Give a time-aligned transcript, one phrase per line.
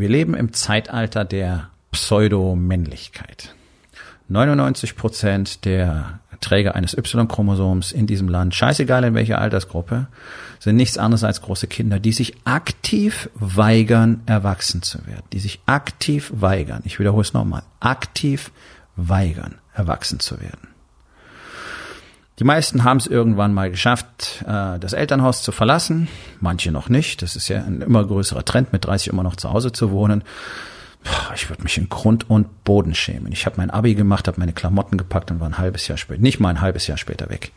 [0.00, 3.54] Wir leben im Zeitalter der Pseudomännlichkeit.
[4.28, 10.06] 99 Prozent der Träger eines Y-Chromosoms in diesem Land, scheißegal in welcher Altersgruppe,
[10.58, 15.60] sind nichts anderes als große Kinder, die sich aktiv weigern, erwachsen zu werden, die sich
[15.66, 18.52] aktiv weigern, ich wiederhole es nochmal, aktiv
[18.96, 20.69] weigern, erwachsen zu werden.
[22.40, 26.08] Die meisten haben es irgendwann mal geschafft, äh, das Elternhaus zu verlassen,
[26.40, 27.20] manche noch nicht.
[27.20, 30.24] Das ist ja ein immer größerer Trend, mit 30 immer noch zu Hause zu wohnen.
[31.34, 33.30] Ich würde mich in Grund und Boden schämen.
[33.30, 36.20] Ich habe mein Abi gemacht, habe meine Klamotten gepackt und war ein halbes Jahr später,
[36.22, 37.52] nicht mal ein halbes Jahr später weg.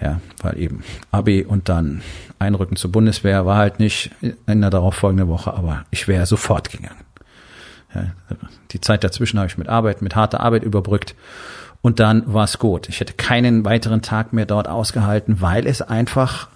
[0.00, 2.00] Ja, weil eben Abi und dann
[2.38, 7.04] Einrücken zur Bundeswehr war halt nicht in der darauffolgenden Woche, aber ich wäre sofort gegangen.
[7.94, 8.06] Ja,
[8.70, 11.14] die Zeit dazwischen habe ich mit Arbeit, mit harter Arbeit überbrückt
[11.82, 12.88] und dann war es gut.
[12.88, 16.48] Ich hätte keinen weiteren Tag mehr dort ausgehalten, weil es einfach,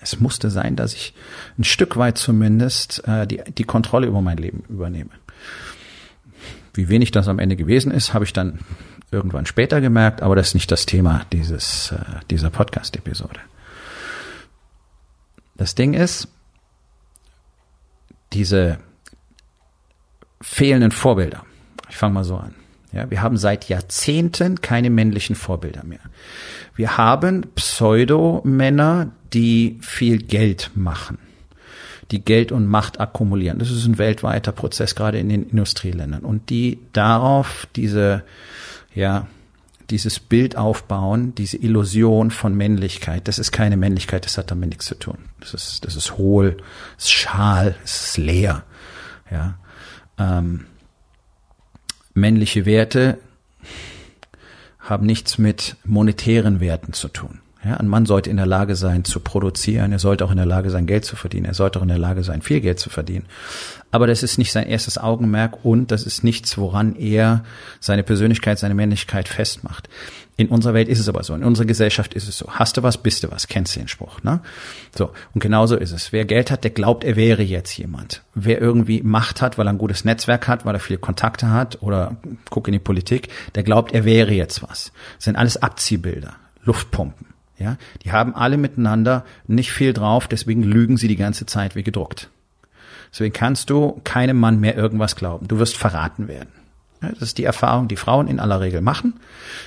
[0.00, 1.14] es musste sein, dass ich
[1.58, 5.10] ein Stück weit zumindest äh, die, die Kontrolle über mein Leben übernehme.
[6.72, 8.60] Wie wenig das am Ende gewesen ist, habe ich dann
[9.10, 13.40] irgendwann später gemerkt, aber das ist nicht das Thema dieses, äh, dieser Podcast-Episode.
[15.56, 16.28] Das Ding ist,
[18.32, 18.78] diese
[20.40, 21.44] fehlenden Vorbilder.
[21.88, 22.54] Ich fange mal so an.
[22.94, 26.00] Ja, wir haben seit Jahrzehnten keine männlichen Vorbilder mehr.
[26.76, 31.18] Wir haben Pseudo-Männer, die viel Geld machen,
[32.12, 33.58] die Geld und Macht akkumulieren.
[33.58, 36.22] Das ist ein weltweiter Prozess, gerade in den Industrieländern.
[36.22, 38.22] Und die darauf diese,
[38.94, 39.26] ja,
[39.90, 43.26] dieses Bild aufbauen, diese Illusion von Männlichkeit.
[43.26, 45.18] Das ist keine Männlichkeit, das hat damit nichts zu tun.
[45.40, 46.58] Das ist, das ist hohl,
[46.96, 48.62] das ist schal, das ist leer.
[49.30, 49.58] Ja.
[50.16, 50.66] Ähm,
[52.14, 53.18] männliche Werte
[54.78, 57.40] haben nichts mit monetären Werten zu tun.
[57.64, 60.44] Ja, ein Mann sollte in der Lage sein zu produzieren, er sollte auch in der
[60.44, 62.90] Lage sein, Geld zu verdienen, er sollte auch in der Lage sein, viel Geld zu
[62.90, 63.24] verdienen.
[63.90, 67.44] Aber das ist nicht sein erstes Augenmerk und das ist nichts, woran er
[67.80, 69.88] seine Persönlichkeit, seine Männlichkeit festmacht.
[70.36, 72.46] In unserer Welt ist es aber so, in unserer Gesellschaft ist es so.
[72.48, 74.40] Hast du was, bist du was, kennst du den Spruch, ne?
[74.94, 76.12] So, und genauso ist es.
[76.12, 78.22] Wer Geld hat, der glaubt, er wäre jetzt jemand.
[78.34, 81.82] Wer irgendwie Macht hat, weil er ein gutes Netzwerk hat, weil er viele Kontakte hat
[81.82, 82.16] oder
[82.50, 84.92] guck in die Politik, der glaubt, er wäre jetzt was.
[85.16, 87.33] Das sind alles Abziehbilder, Luftpumpen.
[87.58, 91.84] Ja, die haben alle miteinander nicht viel drauf, deswegen lügen sie die ganze Zeit wie
[91.84, 92.30] gedruckt.
[93.12, 95.46] Deswegen kannst du keinem Mann mehr irgendwas glauben.
[95.46, 96.48] Du wirst verraten werden.
[97.00, 99.14] Das ist die Erfahrung, die Frauen in aller Regel machen.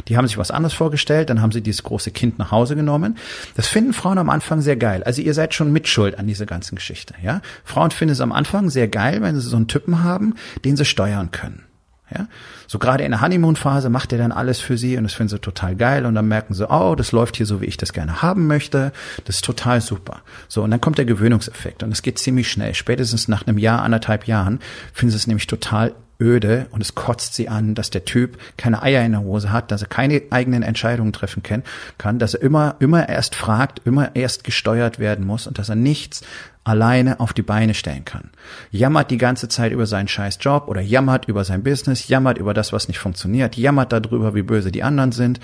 [0.07, 3.17] Die haben sich was anderes vorgestellt, dann haben sie dieses große Kind nach Hause genommen.
[3.55, 5.03] Das finden Frauen am Anfang sehr geil.
[5.03, 7.41] Also ihr seid schon mitschuld an dieser ganzen Geschichte, ja?
[7.63, 10.85] Frauen finden es am Anfang sehr geil, wenn sie so einen Typen haben, den sie
[10.85, 11.66] steuern können.
[12.13, 12.27] Ja?
[12.67, 15.39] So gerade in der Honeymoon-Phase macht er dann alles für sie und das finden sie
[15.39, 18.21] total geil und dann merken sie, oh, das läuft hier so, wie ich das gerne
[18.21, 18.91] haben möchte.
[19.25, 20.21] Das ist total super.
[20.47, 22.73] So, und dann kommt der Gewöhnungseffekt und es geht ziemlich schnell.
[22.75, 24.59] Spätestens nach einem Jahr, anderthalb Jahren
[24.93, 28.81] finden sie es nämlich total öde und es kotzt sie an, dass der Typ keine
[28.81, 32.75] Eier in der Hose hat, dass er keine eigenen Entscheidungen treffen kann, dass er immer,
[32.79, 36.23] immer erst fragt, immer erst gesteuert werden muss und dass er nichts
[36.63, 38.29] alleine auf die Beine stellen kann.
[38.71, 42.53] Jammert die ganze Zeit über seinen scheiß Job oder jammert über sein Business, jammert über
[42.53, 45.39] das, was nicht funktioniert, jammert darüber, wie böse die anderen sind,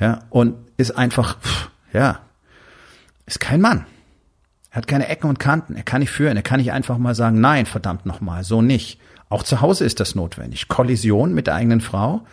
[0.00, 1.36] ja, und ist einfach,
[1.92, 2.18] ja,
[3.26, 3.86] ist kein Mann.
[4.70, 7.14] Er hat keine Ecken und Kanten, er kann nicht führen, er kann nicht einfach mal
[7.14, 8.98] sagen, nein, verdammt nochmal, so nicht.
[9.28, 10.68] Auch zu Hause ist das notwendig.
[10.68, 12.24] Kollision mit der eigenen Frau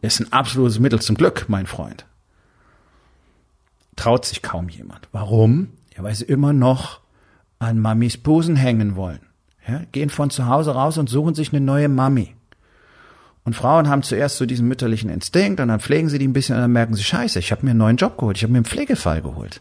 [0.00, 2.06] ist ein absolutes Mittel zum Glück, mein Freund.
[3.96, 5.08] Traut sich kaum jemand.
[5.12, 5.70] Warum?
[5.96, 7.00] Ja, weil sie immer noch
[7.58, 9.20] an Mamis Busen hängen wollen.
[9.66, 12.34] Ja, gehen von zu Hause raus und suchen sich eine neue Mami.
[13.44, 16.54] Und Frauen haben zuerst so diesen mütterlichen Instinkt und dann pflegen sie die ein bisschen
[16.54, 18.58] und dann merken sie, scheiße, ich habe mir einen neuen Job geholt, ich habe mir
[18.58, 19.60] einen Pflegefall geholt.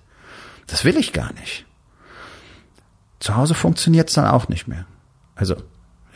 [0.67, 1.65] Das will ich gar nicht.
[3.19, 4.85] Zu Hause funktioniert's dann auch nicht mehr.
[5.35, 5.55] Also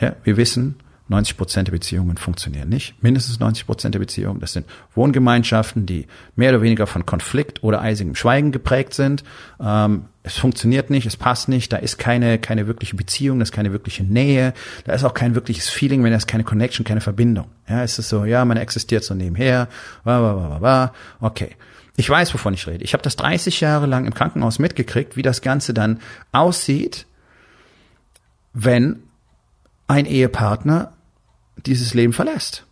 [0.00, 0.76] ja, wir wissen,
[1.12, 2.94] 90 Prozent der Beziehungen funktionieren nicht.
[3.02, 4.40] Mindestens 90 Prozent der Beziehungen.
[4.40, 6.06] Das sind Wohngemeinschaften, die
[6.36, 9.22] mehr oder weniger von Konflikt oder eisigem Schweigen geprägt sind.
[9.60, 13.52] Ähm, es funktioniert nicht, es passt nicht, da ist keine, keine wirkliche Beziehung, da ist
[13.52, 14.54] keine wirkliche Nähe,
[14.84, 17.46] da ist auch kein wirkliches Feeling, wenn da ist keine Connection, keine Verbindung.
[17.68, 19.68] Ja, es ist so, ja, man existiert so nebenher,
[20.04, 20.92] wa, wa, wa, wa, wa.
[21.20, 21.56] okay.
[21.94, 22.84] Ich weiß, wovon ich rede.
[22.84, 26.00] Ich habe das 30 Jahre lang im Krankenhaus mitgekriegt, wie das Ganze dann
[26.32, 27.06] aussieht,
[28.54, 29.02] wenn
[29.92, 30.94] ein Ehepartner
[31.66, 32.66] dieses Leben verlässt.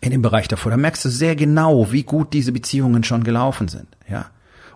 [0.00, 0.72] In dem Bereich davor.
[0.72, 3.86] Da merkst du sehr genau, wie gut diese Beziehungen schon gelaufen sind.
[4.08, 4.26] Ja.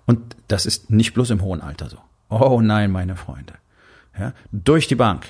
[0.06, 1.99] Und das ist nicht bloß im hohen Alter so.
[2.29, 3.55] Oh nein, meine Freunde.
[4.19, 4.32] Ja.
[4.52, 5.26] Durch die Bank.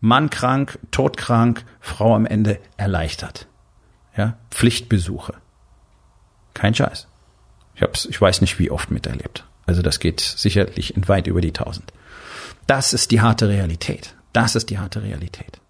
[0.00, 3.48] Mann krank, todkrank, Frau am Ende erleichtert.
[4.16, 4.38] Ja.
[4.50, 5.34] Pflichtbesuche.
[6.54, 7.08] Kein Scheiß.
[7.74, 9.44] Ich hab's, ich weiß nicht, wie oft miterlebt.
[9.66, 11.92] Also das geht sicherlich in weit über die tausend.
[12.68, 14.14] Das ist die harte Realität.
[14.32, 15.60] Das ist die harte Realität.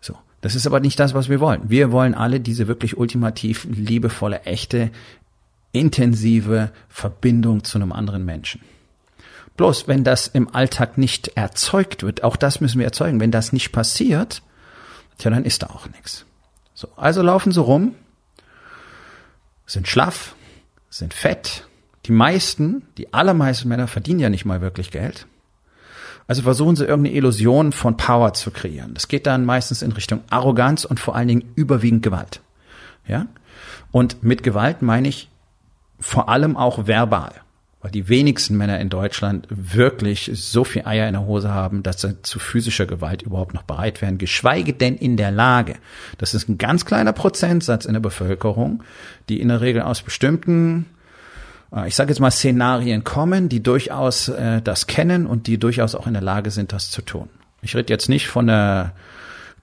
[0.00, 0.16] So.
[0.40, 1.62] Das ist aber nicht das, was wir wollen.
[1.68, 4.90] Wir wollen alle diese wirklich ultimativ liebevolle, echte,
[5.72, 8.60] intensive Verbindung zu einem anderen Menschen.
[9.56, 13.52] Bloß, wenn das im Alltag nicht erzeugt wird, auch das müssen wir erzeugen, wenn das
[13.52, 14.42] nicht passiert,
[15.18, 16.26] tja, dann ist da auch nichts.
[16.74, 17.94] So, also laufen sie rum,
[19.64, 20.36] sind schlaff,
[20.90, 21.66] sind fett.
[22.04, 25.26] Die meisten, die allermeisten Männer verdienen ja nicht mal wirklich Geld.
[26.28, 28.94] Also versuchen sie irgendeine Illusion von Power zu kreieren.
[28.94, 32.40] Das geht dann meistens in Richtung Arroganz und vor allen Dingen überwiegend Gewalt.
[33.06, 33.26] Ja?
[33.92, 35.30] Und mit Gewalt meine ich
[36.00, 37.32] vor allem auch verbal.
[37.80, 42.00] Weil die wenigsten Männer in Deutschland wirklich so viel Eier in der Hose haben, dass
[42.00, 45.76] sie zu physischer Gewalt überhaupt noch bereit wären, geschweige denn in der Lage.
[46.18, 48.82] Das ist ein ganz kleiner Prozentsatz in der Bevölkerung,
[49.28, 50.86] die in der Regel aus bestimmten
[51.84, 56.06] ich sage jetzt mal, Szenarien kommen, die durchaus äh, das kennen und die durchaus auch
[56.06, 57.28] in der Lage sind, das zu tun.
[57.62, 58.92] Ich rede jetzt nicht von der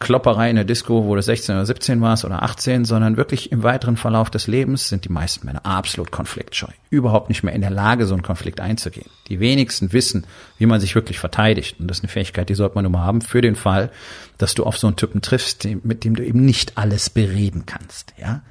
[0.03, 3.63] Klopperei in der Disco, wo du 16 oder 17 warst oder 18, sondern wirklich im
[3.63, 6.67] weiteren Verlauf des Lebens sind die meisten Männer absolut konfliktscheu.
[6.89, 9.09] Überhaupt nicht mehr in der Lage, so einen Konflikt einzugehen.
[9.29, 10.27] Die wenigsten wissen,
[10.57, 11.79] wie man sich wirklich verteidigt.
[11.79, 13.91] Und das ist eine Fähigkeit, die sollte man immer haben für den Fall,
[14.37, 18.13] dass du auf so einen Typen triffst, mit dem du eben nicht alles bereden kannst,
[18.17, 18.41] ja.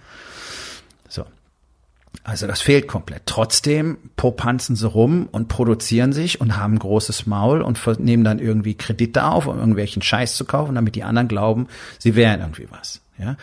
[2.25, 3.23] Also das fehlt komplett.
[3.26, 8.75] Trotzdem popanzen sie rum und produzieren sich und haben großes Maul und nehmen dann irgendwie
[8.75, 11.67] Kredite auf, um irgendwelchen Scheiß zu kaufen, damit die anderen glauben,
[11.99, 13.01] sie wären irgendwie was.
[13.19, 13.37] Ja,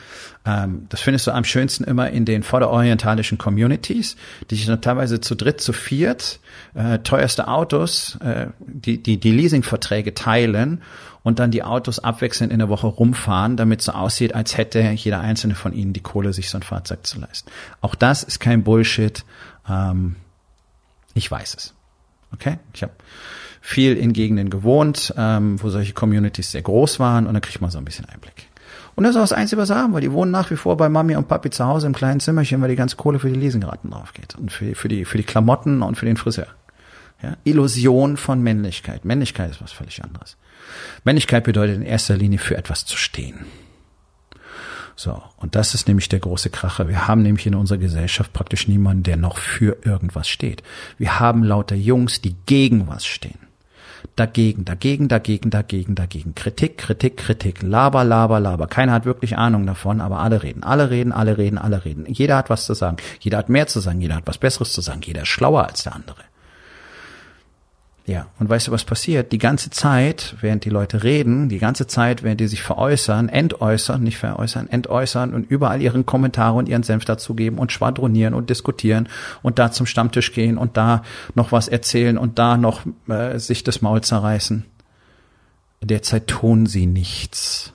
[0.45, 4.15] ähm, das findest du am schönsten immer in den vorderorientalischen Communities,
[4.49, 6.39] die sich dann teilweise zu dritt, zu viert
[6.73, 10.81] äh, teuerste Autos, äh, die die die Leasingverträge teilen
[11.23, 15.19] und dann die Autos abwechselnd in der Woche rumfahren, damit so aussieht, als hätte jeder
[15.19, 17.49] einzelne von ihnen die Kohle, sich so ein Fahrzeug zu leisten.
[17.81, 19.23] Auch das ist kein Bullshit.
[19.69, 20.15] Ähm,
[21.13, 21.73] ich weiß es.
[22.33, 22.93] Okay, ich habe
[23.61, 27.69] viel in Gegenden gewohnt, ähm, wo solche Communities sehr groß waren und da kriegt man
[27.69, 28.48] so ein bisschen Einblick.
[28.99, 30.75] Und das ist auch das Einzige, was sie haben, weil die wohnen nach wie vor
[30.75, 33.39] bei Mami und Papi zu Hause im kleinen Zimmerchen, weil die ganze Kohle für die
[33.39, 36.47] Leasingraten drauf geht und für, für, die, für die Klamotten und für den Friseur.
[37.23, 37.37] Ja?
[37.45, 39.05] Illusion von Männlichkeit.
[39.05, 40.35] Männlichkeit ist was völlig anderes.
[41.05, 43.45] Männlichkeit bedeutet in erster Linie für etwas zu stehen.
[44.97, 46.89] So, und das ist nämlich der große Kracher.
[46.89, 50.61] Wir haben nämlich in unserer Gesellschaft praktisch niemanden, der noch für irgendwas steht.
[50.97, 53.39] Wir haben lauter Jungs, die gegen was stehen.
[54.15, 56.35] Dagegen, dagegen, dagegen, dagegen, dagegen.
[56.35, 57.61] Kritik, Kritik, Kritik.
[57.61, 58.67] Laber, laber, laber.
[58.67, 60.63] Keiner hat wirklich Ahnung davon, aber alle reden.
[60.63, 62.05] Alle reden, alle reden, alle reden.
[62.07, 62.97] Jeder hat was zu sagen.
[63.19, 64.01] Jeder hat mehr zu sagen.
[64.01, 65.01] Jeder hat was Besseres zu sagen.
[65.03, 66.28] Jeder ist schlauer als der andere.
[68.09, 69.31] Ja, und weißt du, was passiert?
[69.31, 74.01] Die ganze Zeit, während die Leute reden, die ganze Zeit, während die sich veräußern, entäußern,
[74.01, 79.07] nicht veräußern, entäußern und überall ihren Kommentare und ihren Senf dazugeben und schwadronieren und diskutieren
[79.43, 81.03] und da zum Stammtisch gehen und da
[81.35, 84.65] noch was erzählen und da noch äh, sich das Maul zerreißen.
[85.83, 87.73] Derzeit tun sie nichts.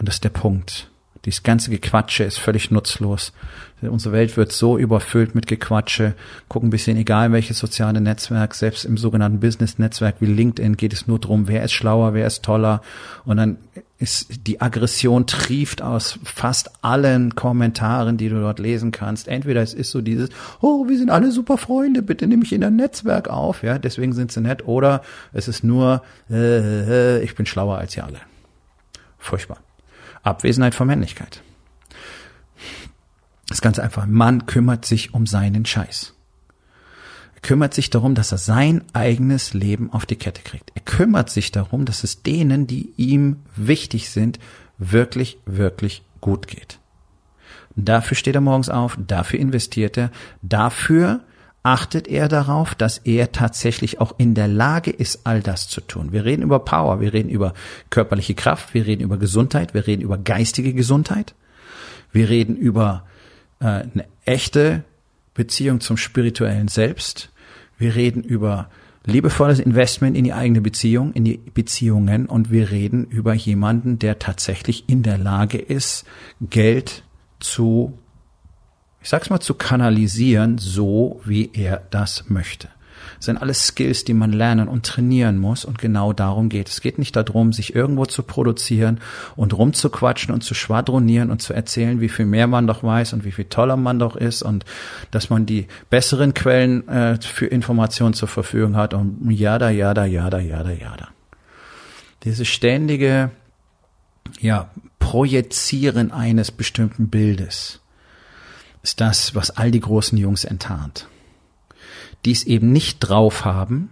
[0.00, 0.90] Und das ist der Punkt.
[1.24, 3.32] Dieses ganze Gequatsche ist völlig nutzlos.
[3.80, 6.14] Unsere Welt wird so überfüllt mit Gequatsche.
[6.48, 11.06] Gucken ein bisschen, egal welches soziale Netzwerk, selbst im sogenannten Business-Netzwerk wie LinkedIn geht es
[11.06, 12.82] nur drum, wer ist schlauer, wer ist toller.
[13.24, 13.58] Und dann
[13.98, 19.28] ist die Aggression trieft aus fast allen Kommentaren, die du dort lesen kannst.
[19.28, 22.60] Entweder es ist so dieses, oh, wir sind alle super Freunde, bitte nimm mich in
[22.60, 24.66] dein Netzwerk auf, ja, deswegen sind sie nett.
[24.66, 25.02] Oder
[25.32, 28.20] es ist nur, äh, ich bin schlauer als ihr alle.
[29.18, 29.58] Furchtbar.
[30.24, 31.42] Abwesenheit von Männlichkeit.
[33.46, 34.06] Das ist ganz einfach.
[34.06, 36.14] Mann kümmert sich um seinen Scheiß.
[37.34, 40.72] Er kümmert sich darum, dass er sein eigenes Leben auf die Kette kriegt.
[40.74, 44.38] Er kümmert sich darum, dass es denen, die ihm wichtig sind,
[44.78, 46.78] wirklich, wirklich gut geht.
[47.76, 50.10] Dafür steht er morgens auf, dafür investiert er,
[50.42, 51.20] dafür
[51.64, 56.12] achtet er darauf, dass er tatsächlich auch in der Lage ist, all das zu tun.
[56.12, 57.54] Wir reden über Power, wir reden über
[57.90, 61.34] körperliche Kraft, wir reden über Gesundheit, wir reden über geistige Gesundheit,
[62.12, 63.04] wir reden über
[63.60, 64.84] äh, eine echte
[65.32, 67.30] Beziehung zum spirituellen Selbst,
[67.78, 68.68] wir reden über
[69.06, 72.26] liebevolles Investment in die eigene Beziehung, in die Beziehungen.
[72.26, 76.04] Und wir reden über jemanden, der tatsächlich in der Lage ist,
[76.40, 77.04] Geld
[77.40, 77.98] zu
[79.04, 82.68] ich sag's mal, zu kanalisieren, so wie er das möchte.
[83.16, 86.70] Das sind alles Skills, die man lernen und trainieren muss und genau darum geht.
[86.70, 89.00] Es geht nicht darum, sich irgendwo zu produzieren
[89.36, 93.26] und rumzuquatschen und zu schwadronieren und zu erzählen, wie viel mehr man doch weiß und
[93.26, 94.64] wie viel toller man doch ist und
[95.10, 100.38] dass man die besseren Quellen äh, für Informationen zur Verfügung hat und jada, jada, jada,
[100.38, 101.08] jada, jada.
[102.24, 103.30] Diese ständige,
[104.40, 107.83] ja, Projizieren eines bestimmten Bildes
[108.84, 111.08] ist das, was all die großen Jungs enttarnt.
[112.24, 113.90] Die es eben nicht drauf haben,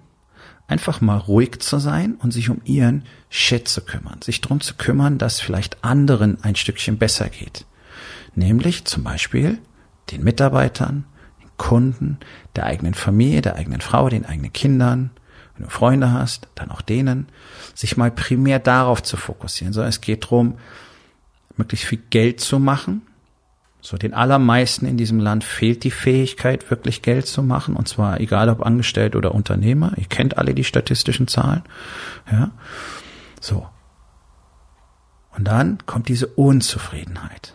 [0.68, 4.74] einfach mal ruhig zu sein und sich um ihren Shit zu kümmern, sich drum zu
[4.74, 7.64] kümmern, dass vielleicht anderen ein Stückchen besser geht.
[8.34, 9.58] Nämlich zum Beispiel
[10.10, 11.04] den Mitarbeitern,
[11.42, 12.18] den Kunden,
[12.54, 15.10] der eigenen Familie, der eigenen Frau, den eigenen Kindern,
[15.56, 17.28] wenn du Freunde hast, dann auch denen,
[17.74, 20.58] sich mal primär darauf zu fokussieren, sondern es geht darum,
[21.56, 23.02] möglichst viel Geld zu machen,
[23.82, 28.20] so den allermeisten in diesem Land fehlt die Fähigkeit, wirklich Geld zu machen, und zwar
[28.20, 29.92] egal ob Angestellte oder Unternehmer.
[29.96, 31.62] Ihr kennt alle die statistischen Zahlen.
[32.30, 32.52] Ja.
[33.40, 33.66] So.
[35.36, 37.54] Und dann kommt diese Unzufriedenheit.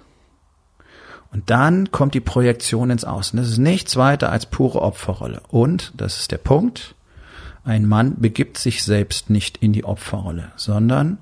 [1.31, 3.37] Und dann kommt die Projektion ins Außen.
[3.37, 5.41] Das ist nichts weiter als pure Opferrolle.
[5.47, 6.95] Und, das ist der Punkt,
[7.63, 11.19] ein Mann begibt sich selbst nicht in die Opferrolle, sondern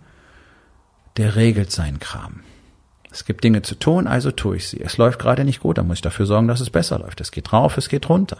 [1.17, 2.41] der regelt seinen Kram.
[3.15, 4.81] Es gibt Dinge zu tun, also tue ich sie.
[4.81, 7.21] Es läuft gerade nicht gut, dann muss ich dafür sorgen, dass es besser läuft.
[7.21, 8.39] Es geht rauf, es geht runter.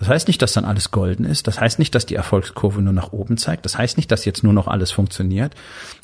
[0.00, 1.46] Das heißt nicht, dass dann alles golden ist.
[1.46, 3.64] Das heißt nicht, dass die Erfolgskurve nur nach oben zeigt.
[3.64, 5.54] Das heißt nicht, dass jetzt nur noch alles funktioniert.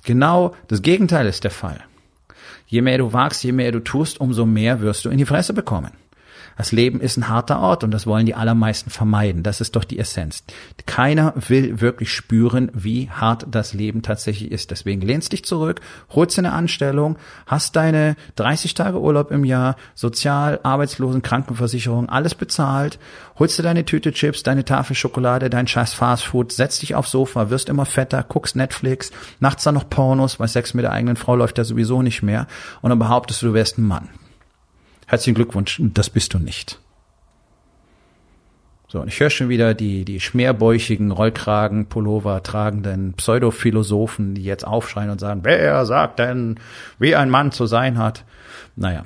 [0.04, 1.80] Genau das Gegenteil ist der Fall.
[2.68, 5.52] Je mehr du wagst, je mehr du tust, umso mehr wirst du in die Fresse
[5.52, 5.90] bekommen.
[6.56, 9.42] Das Leben ist ein harter Ort und das wollen die allermeisten vermeiden.
[9.42, 10.42] Das ist doch die Essenz.
[10.86, 14.70] Keiner will wirklich spüren, wie hart das Leben tatsächlich ist.
[14.70, 20.60] Deswegen lehnst dich zurück, holst eine Anstellung, hast deine 30 Tage Urlaub im Jahr, Sozial-,
[20.62, 22.98] Arbeitslosen-, Krankenversicherung, alles bezahlt,
[23.38, 27.50] holst dir deine Tüte Chips, deine Tafel Schokolade, dein scheiß Fastfood, setzt dich aufs Sofa,
[27.50, 29.10] wirst immer fetter, guckst Netflix,
[29.40, 32.46] nachts dann noch Pornos, weil Sex mit der eigenen Frau läuft ja sowieso nicht mehr
[32.80, 34.08] und dann behauptest du, du wärst ein Mann.
[35.06, 36.80] Herzlichen Glückwunsch, das bist du nicht.
[38.88, 44.66] So, und ich höre schon wieder die, die schmerbäuchigen Rollkragen, Pullover tragenden Pseudophilosophen, die jetzt
[44.66, 46.60] aufschreien und sagen, wer sagt denn,
[46.98, 48.24] wie ein Mann zu sein hat?
[48.76, 49.04] Naja.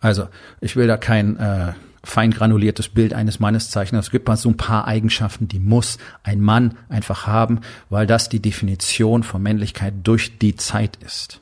[0.00, 0.28] Also,
[0.60, 1.72] ich will da kein äh,
[2.04, 4.00] fein granuliertes Bild eines Mannes zeichnen.
[4.00, 8.28] Es gibt mal so ein paar Eigenschaften, die muss ein Mann einfach haben, weil das
[8.28, 11.40] die Definition von Männlichkeit durch die Zeit ist.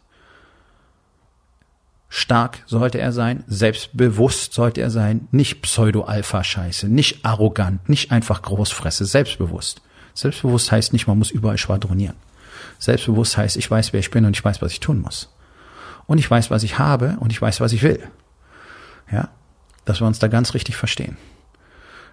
[2.09, 9.05] Stark sollte er sein, selbstbewusst sollte er sein, nicht Pseudo-Alpha-Scheiße, nicht arrogant, nicht einfach Großfresse,
[9.05, 9.83] selbstbewusst.
[10.15, 12.17] Selbstbewusst heißt nicht, man muss überall schwadronieren.
[12.79, 15.35] Selbstbewusst heißt, ich weiß, wer ich bin und ich weiß, was ich tun muss.
[16.07, 18.03] Und ich weiß, was ich habe und ich weiß, was ich will.
[19.11, 19.29] Ja,
[19.85, 21.17] dass wir uns da ganz richtig verstehen.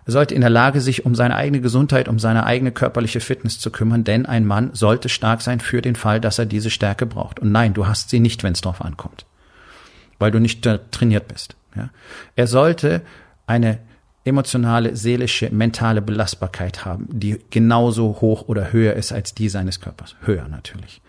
[0.06, 3.60] Er sollte in der Lage sich um seine eigene Gesundheit, um seine eigene körperliche Fitness
[3.60, 7.06] zu kümmern, denn ein Mann sollte stark sein für den Fall, dass er diese Stärke
[7.06, 7.40] braucht.
[7.40, 9.26] Und nein, du hast sie nicht, wenn es drauf ankommt
[10.24, 11.58] weil du nicht trainiert bist.
[11.76, 11.90] Ja?
[12.38, 13.02] Er sollte
[13.46, 13.80] eine
[14.24, 20.16] emotionale, seelische, mentale Belastbarkeit haben, die genauso hoch oder höher ist als die seines Körpers.
[20.22, 21.02] Höher natürlich.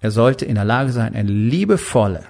[0.00, 2.22] Er sollte in der Lage sein, eine liebevolle,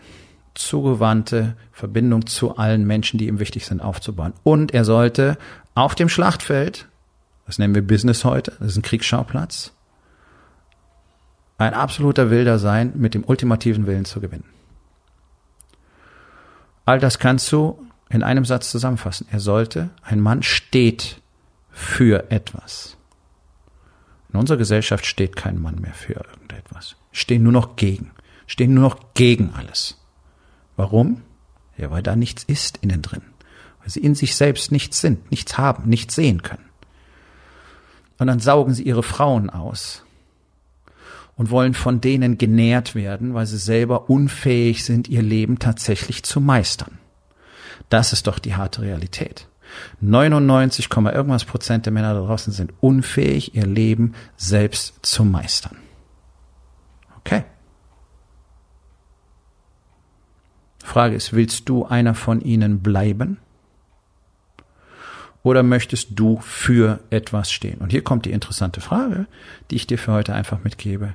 [0.54, 4.32] zugewandte Verbindung zu allen Menschen, die ihm wichtig sind, aufzubauen.
[4.42, 5.38] Und er sollte
[5.76, 6.88] auf dem Schlachtfeld,
[7.46, 9.72] das nennen wir Business heute, das ist ein Kriegsschauplatz,
[11.58, 14.55] ein absoluter Wilder sein, mit dem ultimativen Willen zu gewinnen.
[16.86, 19.26] All das kannst du in einem Satz zusammenfassen.
[19.30, 21.20] Er sollte, ein Mann steht
[21.70, 22.96] für etwas.
[24.32, 26.96] In unserer Gesellschaft steht kein Mann mehr für irgendetwas.
[27.10, 28.12] Stehen nur noch gegen.
[28.46, 30.00] Stehen nur noch gegen alles.
[30.76, 31.22] Warum?
[31.76, 33.22] Ja, weil da nichts ist innen drin.
[33.80, 36.64] Weil sie in sich selbst nichts sind, nichts haben, nichts sehen können.
[38.18, 40.05] Und dann saugen sie ihre Frauen aus
[41.36, 46.40] und wollen von denen genährt werden, weil sie selber unfähig sind, ihr Leben tatsächlich zu
[46.40, 46.98] meistern.
[47.88, 49.48] Das ist doch die harte Realität.
[50.00, 55.76] 99, irgendwas Prozent der Männer da draußen sind unfähig, ihr Leben selbst zu meistern.
[57.18, 57.44] Okay.
[60.82, 63.38] Frage ist, willst du einer von ihnen bleiben?
[65.42, 67.78] Oder möchtest du für etwas stehen?
[67.78, 69.26] Und hier kommt die interessante Frage,
[69.70, 71.14] die ich dir für heute einfach mitgebe.